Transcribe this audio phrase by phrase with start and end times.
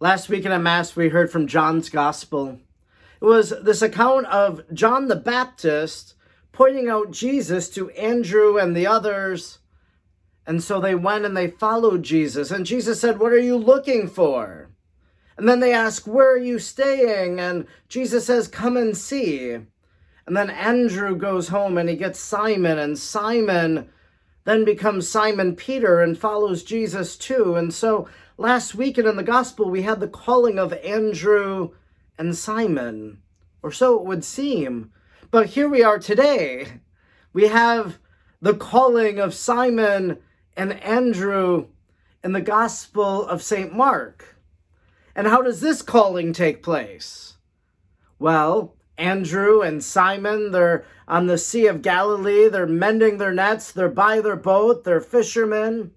[0.00, 2.60] Last week in a Mass, we heard from John's Gospel.
[3.20, 6.14] It was this account of John the Baptist
[6.52, 9.58] pointing out Jesus to Andrew and the others.
[10.46, 12.52] And so they went and they followed Jesus.
[12.52, 14.70] And Jesus said, What are you looking for?
[15.36, 17.40] And then they ask, Where are you staying?
[17.40, 19.50] And Jesus says, Come and see.
[19.50, 23.88] And then Andrew goes home and he gets Simon, and Simon
[24.44, 27.54] then becomes Simon Peter and follows Jesus too.
[27.54, 31.70] And so last weekend in the gospel, we had the calling of Andrew
[32.18, 33.22] and Simon,
[33.62, 34.90] or so it would seem.
[35.30, 36.80] But here we are today.
[37.32, 37.98] We have
[38.40, 40.18] the calling of Simon
[40.56, 41.66] and Andrew
[42.24, 43.72] in the gospel of St.
[43.72, 44.36] Mark.
[45.14, 47.36] And how does this calling take place?
[48.18, 53.88] Well, Andrew and Simon, they're on the Sea of Galilee, they're mending their nets, they're
[53.88, 55.92] by their boat, they're fishermen.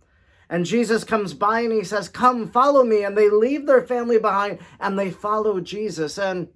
[0.50, 3.04] And Jesus comes by and he says, Come, follow me.
[3.04, 6.18] And they leave their family behind and they follow Jesus.
[6.18, 6.50] And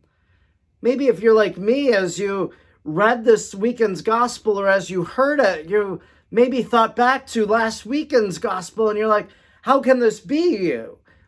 [0.81, 5.39] maybe if you're like me, as you read this weekend's gospel or as you heard
[5.39, 9.29] it, you maybe thought back to last weekend's gospel and you're like,
[9.61, 10.83] How can this be?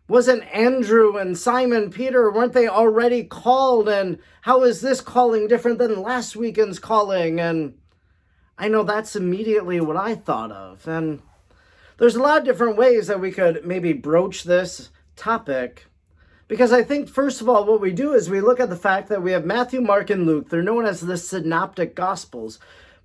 [0.07, 3.89] Wasn't Andrew and Simon Peter, weren't they already called?
[3.89, 7.39] And how is this calling different than last weekend's calling?
[7.41, 7.77] And
[8.57, 10.87] I know that's immediately what I thought of.
[10.87, 11.21] And
[11.97, 15.87] there's a lot of different ways that we could maybe broach this topic.
[16.47, 19.09] Because I think, first of all, what we do is we look at the fact
[19.09, 20.49] that we have Matthew, Mark, and Luke.
[20.49, 22.59] They're known as the Synoptic Gospels.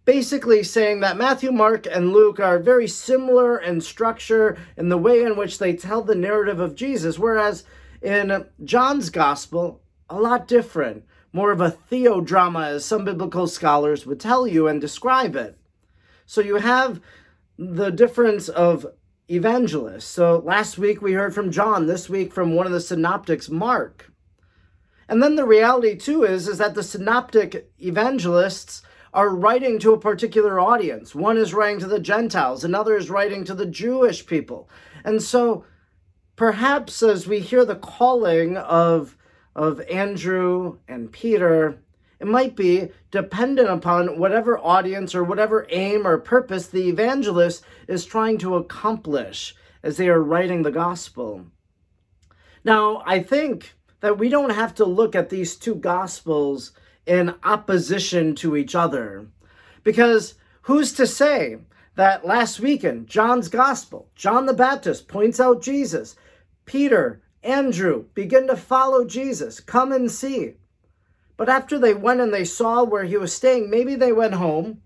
[0.04, 5.22] Basically, saying that Matthew, Mark, and Luke are very similar in structure in the way
[5.22, 7.62] in which they tell the narrative of Jesus, whereas
[8.00, 11.04] in John's Gospel, a lot different.
[11.32, 15.56] More of a theodrama, as some biblical scholars would tell you and describe it.
[16.26, 17.00] So you have
[17.56, 18.86] the difference of
[19.28, 20.06] evangelists.
[20.06, 24.12] So last week we heard from John, this week from one of the synoptics, Mark.
[25.08, 28.82] And then the reality too is, is that the synoptic evangelists
[29.12, 31.14] are writing to a particular audience.
[31.14, 34.68] One is writing to the Gentiles, another is writing to the Jewish people.
[35.04, 35.64] And so
[36.36, 39.16] perhaps as we hear the calling of,
[39.54, 41.78] of Andrew and Peter,
[42.20, 48.06] it might be dependent upon whatever audience or whatever aim or purpose the evangelist is
[48.06, 51.46] trying to accomplish as they are writing the gospel.
[52.64, 56.72] Now, I think that we don't have to look at these two gospels
[57.06, 59.26] in opposition to each other.
[59.84, 61.58] Because who's to say
[61.96, 66.16] that last weekend, John's gospel, John the Baptist points out Jesus,
[66.64, 70.54] Peter, Andrew begin to follow Jesus, come and see.
[71.36, 74.82] But after they went and they saw where he was staying, maybe they went home.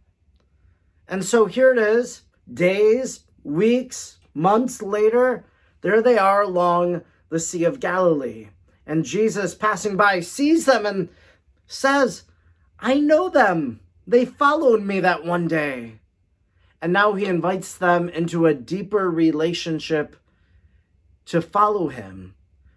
[1.06, 2.22] And so here it is,
[2.52, 5.44] days, weeks, months later,
[5.82, 8.48] there they are along the Sea of Galilee.
[8.86, 11.08] And Jesus, passing by, sees them and
[11.66, 12.24] says,
[12.78, 13.80] I know them.
[14.06, 16.00] They followed me that one day.
[16.80, 20.16] And now he invites them into a deeper relationship
[21.26, 22.36] to follow him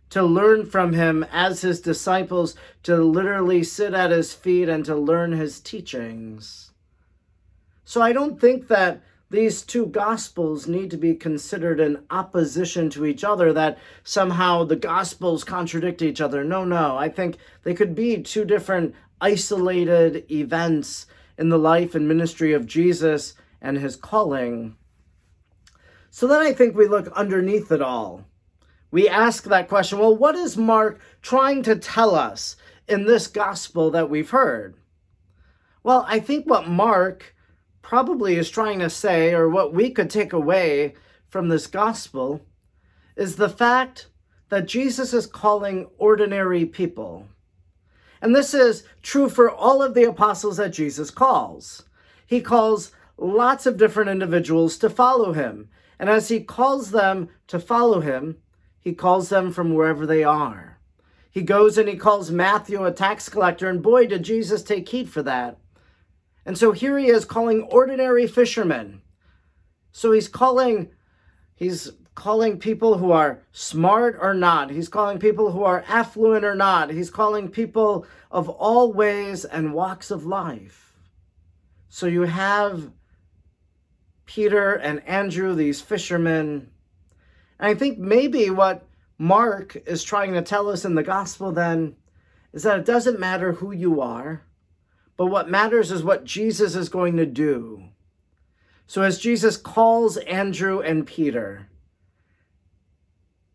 [0.10, 4.96] to learn from him as his disciples, to literally sit at his feet and to
[4.96, 6.72] learn his teachings.
[7.86, 13.06] So I don't think that these two gospels need to be considered in opposition to
[13.06, 16.44] each other, that somehow the gospels contradict each other.
[16.44, 16.98] No, no.
[16.98, 21.06] I think they could be two different isolated events
[21.38, 24.76] in the life and ministry of Jesus and his calling.
[26.10, 28.26] So then I think we look underneath it all
[28.92, 32.56] we ask that question well, what is Mark trying to tell us
[32.88, 34.76] in this gospel that we've heard?
[35.84, 37.36] Well, I think what Mark
[37.82, 40.96] probably is trying to say, or what we could take away
[41.28, 42.42] from this gospel,
[43.16, 44.08] is the fact
[44.50, 47.28] that Jesus is calling ordinary people.
[48.22, 51.84] And this is true for all of the apostles that Jesus calls.
[52.26, 55.70] He calls lots of different individuals to follow him.
[56.00, 58.38] And as he calls them to follow him,
[58.80, 60.80] he calls them from wherever they are.
[61.32, 65.10] He goes and he calls Matthew a tax collector, and boy, did Jesus take heed
[65.10, 65.60] for that.
[66.50, 69.04] And so here he is calling ordinary fishermen.
[69.92, 70.90] So he's calling,
[71.54, 74.72] he's calling people who are smart or not.
[74.72, 76.90] He's calling people who are affluent or not.
[76.90, 80.96] He's calling people of all ways and walks of life.
[81.88, 82.94] So you have
[84.26, 86.72] Peter and Andrew, these fishermen,
[87.60, 88.88] and I think maybe what
[89.20, 91.96] Mark is trying to tell us in the gospel then
[92.54, 94.49] is that it doesn't matter who you are,
[95.20, 97.90] but what matters is what Jesus is going to do.
[98.88, 101.68] So as Jesus calls Andrew and Peter,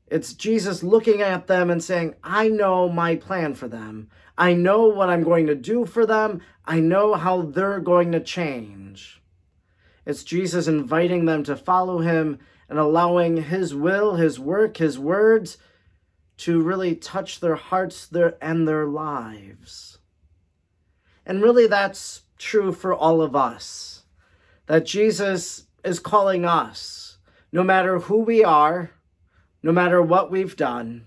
[0.07, 4.11] It's Jesus looking at them and saying, I know my plan for them.
[4.37, 6.43] I know what I'm going to do for them.
[6.67, 9.23] I know how they're going to change.
[10.05, 12.39] It's Jesus inviting them to follow him
[12.69, 15.57] and allowing his will, his work, his words
[16.37, 19.99] to really touch their hearts their, and their lives.
[21.27, 24.05] And really, that's true for all of us.
[24.67, 27.19] That Jesus is calling us,
[27.53, 28.91] no matter who we are,
[29.63, 31.07] no matter what we've done,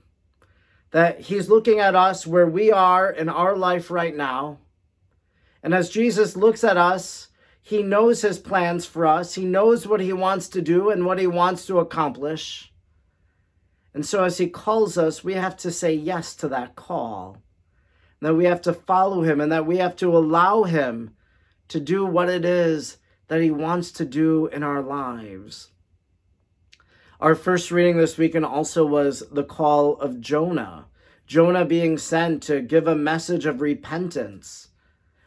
[0.91, 4.59] that He's looking at us where we are in our life right now.
[5.61, 7.27] And as Jesus looks at us,
[7.61, 11.19] He knows His plans for us, He knows what He wants to do and what
[11.19, 12.71] He wants to accomplish.
[13.93, 17.37] And so, as He calls us, we have to say yes to that call.
[18.21, 21.15] That we have to follow Him and that we have to allow Him
[21.67, 22.97] to do what it is
[23.27, 25.69] that He wants to do in our lives.
[27.19, 30.85] Our first reading this weekend also was the call of Jonah.
[31.25, 34.69] Jonah being sent to give a message of repentance.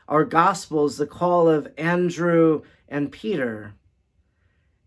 [0.08, 3.74] Our gospel is the call of Andrew and Peter.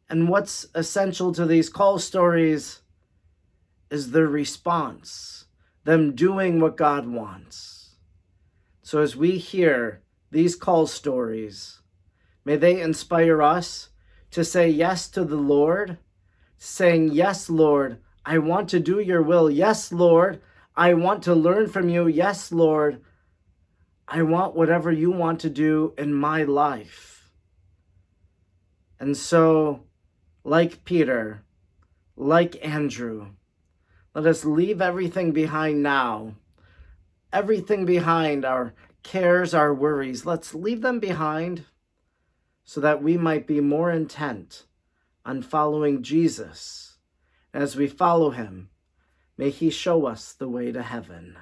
[0.09, 2.81] And what's essential to these call stories
[3.89, 5.45] is their response,
[5.83, 7.72] them doing what God wants.
[8.83, 11.79] So as we hear these call stories,
[12.43, 13.89] may they inspire us
[14.31, 15.97] to say yes to the Lord,
[16.57, 19.49] saying, Yes, Lord, I want to do your will.
[19.49, 20.41] Yes, Lord,
[20.75, 22.07] I want to learn from you.
[22.07, 23.01] Yes, Lord,
[24.05, 27.31] I want whatever you want to do in my life.
[28.99, 29.85] And so,
[30.43, 31.43] like Peter,
[32.17, 33.27] like Andrew,
[34.13, 36.35] let us leave everything behind now.
[37.33, 40.23] Everything behind our cares, our worries.
[40.23, 41.65] Let's leave them behind
[42.63, 44.65] so that we might be more intent
[45.25, 46.99] on following Jesus.
[47.51, 48.69] As we follow him,
[49.35, 51.35] may he show us the way to heaven.